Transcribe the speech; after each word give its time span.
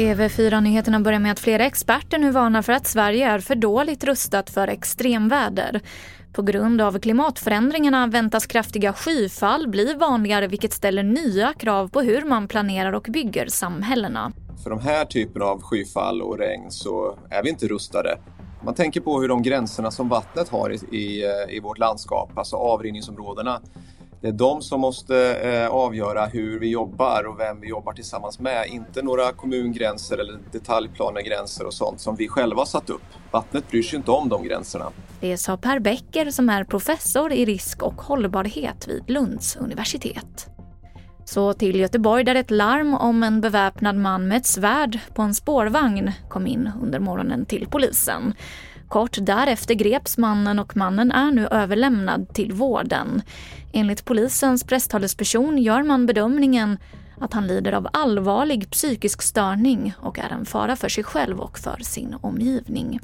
TV4-nyheterna 0.00 1.00
börjar 1.00 1.18
med 1.18 1.32
att 1.32 1.40
flera 1.40 1.64
experter 1.64 2.18
nu 2.18 2.30
varnar 2.30 2.62
för 2.62 2.72
att 2.72 2.86
Sverige 2.86 3.30
är 3.30 3.38
för 3.38 3.54
dåligt 3.54 4.04
rustat 4.04 4.50
för 4.50 4.68
extremväder. 4.68 5.80
På 6.32 6.42
grund 6.42 6.80
av 6.80 6.98
klimatförändringarna 6.98 8.06
väntas 8.06 8.46
kraftiga 8.46 8.92
skyfall 8.92 9.68
bli 9.68 9.94
vanligare 9.94 10.46
vilket 10.46 10.72
ställer 10.72 11.02
nya 11.02 11.52
krav 11.52 11.88
på 11.88 12.00
hur 12.00 12.24
man 12.24 12.48
planerar 12.48 12.92
och 12.92 13.02
bygger 13.02 13.46
samhällena. 13.46 14.32
För 14.62 14.70
de 14.70 14.80
här 14.80 15.04
typerna 15.04 15.44
av 15.44 15.62
skyfall 15.62 16.22
och 16.22 16.38
regn 16.38 16.70
så 16.70 17.18
är 17.30 17.42
vi 17.42 17.50
inte 17.50 17.66
rustade. 17.68 18.18
Man 18.64 18.74
tänker 18.74 19.00
på 19.00 19.20
hur 19.20 19.28
de 19.28 19.42
gränserna 19.42 19.90
som 19.90 20.08
vattnet 20.08 20.48
har 20.48 20.70
i, 20.70 20.96
i, 20.96 21.24
i 21.56 21.60
vårt 21.60 21.78
landskap, 21.78 22.38
alltså 22.38 22.56
avrinningsområdena, 22.56 23.60
det 24.20 24.28
är 24.28 24.32
de 24.32 24.62
som 24.62 24.80
måste 24.80 25.34
eh, 25.34 25.68
avgöra 25.68 26.26
hur 26.26 26.58
vi 26.58 26.68
jobbar 26.70 27.24
och 27.28 27.40
vem 27.40 27.60
vi 27.60 27.68
jobbar 27.68 27.92
tillsammans 27.92 28.38
med. 28.38 28.66
Inte 28.68 29.02
några 29.02 29.32
kommungränser 29.32 30.18
eller 30.18 30.38
detaljplanegränser 30.52 31.66
och 31.66 31.74
sånt 31.74 32.00
som 32.00 32.16
vi 32.16 32.28
själva 32.28 32.60
har 32.60 32.66
satt 32.66 32.90
upp. 32.90 33.02
Vattnet 33.30 33.70
bryr 33.70 33.82
sig 33.82 33.96
inte 33.96 34.10
om 34.10 34.28
de 34.28 34.42
gränserna. 34.42 34.90
Det 35.20 35.36
sa 35.36 35.56
Per 35.56 35.78
Becker 35.78 36.30
som 36.30 36.50
är 36.50 36.64
professor 36.64 37.32
i 37.32 37.44
risk 37.44 37.82
och 37.82 38.02
hållbarhet 38.02 38.88
vid 38.88 39.10
Lunds 39.10 39.56
universitet. 39.56 40.46
Så 41.24 41.52
till 41.52 41.80
Göteborg 41.80 42.24
där 42.24 42.34
ett 42.34 42.50
larm 42.50 42.94
om 42.94 43.22
en 43.22 43.40
beväpnad 43.40 43.96
man 43.96 44.28
med 44.28 44.36
ett 44.36 44.46
svärd 44.46 44.98
på 45.14 45.22
en 45.22 45.34
spårvagn 45.34 46.12
kom 46.28 46.46
in 46.46 46.70
under 46.82 46.98
morgonen 46.98 47.46
till 47.46 47.66
polisen. 47.70 48.34
Kort 48.90 49.18
därefter 49.20 49.74
greps 49.74 50.18
mannen 50.18 50.58
och 50.58 50.76
mannen 50.76 51.12
är 51.12 51.30
nu 51.30 51.46
överlämnad 51.46 52.34
till 52.34 52.52
vården. 52.52 53.22
Enligt 53.72 54.04
polisens 54.04 54.64
presstalesperson 54.64 55.58
gör 55.58 55.82
man 55.82 56.06
bedömningen 56.06 56.78
att 57.20 57.32
han 57.32 57.46
lider 57.46 57.72
av 57.72 57.88
allvarlig 57.92 58.70
psykisk 58.70 59.22
störning 59.22 59.92
och 59.98 60.18
är 60.18 60.30
en 60.30 60.46
fara 60.46 60.76
för 60.76 60.88
sig 60.88 61.04
själv 61.04 61.40
och 61.40 61.58
för 61.58 61.76
sin 61.80 62.16
omgivning. 62.20 63.00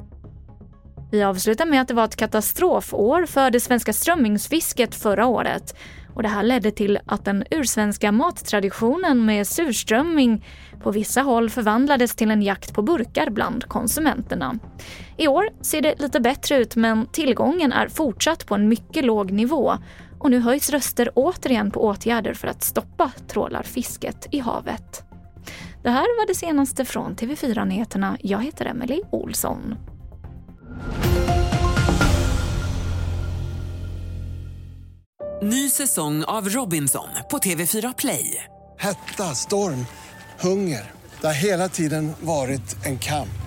Vi 1.11 1.23
avslutar 1.23 1.65
med 1.65 1.81
att 1.81 1.87
det 1.87 1.93
var 1.93 2.05
ett 2.05 2.15
katastrofår 2.15 3.25
för 3.25 3.51
det 3.51 3.59
svenska 3.59 3.93
strömmingsfisket 3.93 4.95
förra 4.95 5.25
året. 5.25 5.75
Och 6.13 6.23
det 6.23 6.29
här 6.29 6.43
ledde 6.43 6.71
till 6.71 6.99
att 7.05 7.25
den 7.25 7.43
ursvenska 7.51 8.11
mattraditionen 8.11 9.25
med 9.25 9.47
surströmming 9.47 10.45
på 10.83 10.91
vissa 10.91 11.21
håll 11.21 11.49
förvandlades 11.49 12.15
till 12.15 12.31
en 12.31 12.41
jakt 12.41 12.73
på 12.73 12.81
burkar 12.81 13.29
bland 13.29 13.65
konsumenterna. 13.65 14.59
I 15.17 15.27
år 15.27 15.49
ser 15.61 15.81
det 15.81 15.99
lite 15.99 16.19
bättre 16.19 16.57
ut 16.57 16.75
men 16.75 17.07
tillgången 17.07 17.73
är 17.73 17.87
fortsatt 17.87 18.45
på 18.45 18.55
en 18.55 18.69
mycket 18.69 19.05
låg 19.05 19.31
nivå 19.31 19.77
och 20.19 20.31
nu 20.31 20.39
höjs 20.39 20.69
röster 20.69 21.11
återigen 21.15 21.71
på 21.71 21.85
åtgärder 21.85 22.33
för 22.33 22.47
att 22.47 22.63
stoppa 22.63 23.11
trålarfisket 23.27 24.27
i 24.31 24.39
havet. 24.39 25.03
Det 25.83 25.89
här 25.89 26.19
var 26.19 26.27
det 26.27 26.35
senaste 26.35 26.85
från 26.85 27.15
TV4 27.15 27.65
Nyheterna. 27.65 28.17
Jag 28.21 28.43
heter 28.43 28.65
Emily 28.65 29.01
Olsson. 29.11 29.75
Ny 35.41 35.69
säsong 35.69 36.23
av 36.23 36.49
Robinson 36.49 37.09
på 37.31 37.37
TV4 37.37 37.93
Play. 37.97 38.43
Hetta, 38.79 39.23
storm, 39.23 39.85
hunger. 40.39 40.91
Det 41.21 41.27
har 41.27 41.33
hela 41.33 41.69
tiden 41.69 42.13
varit 42.21 42.85
en 42.85 42.99
kamp. 42.99 43.46